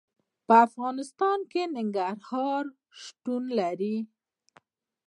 [0.47, 2.63] په افغانستان کې ننګرهار
[3.01, 3.95] شتون لري.